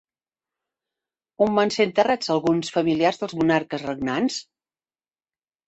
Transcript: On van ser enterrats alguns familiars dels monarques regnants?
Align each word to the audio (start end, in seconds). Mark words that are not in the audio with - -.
On 1.47 1.53
van 1.59 1.73
ser 1.75 1.87
enterrats 1.89 2.33
alguns 2.37 2.73
familiars 2.79 3.21
dels 3.23 3.39
monarques 3.43 3.87
regnants? 3.93 4.43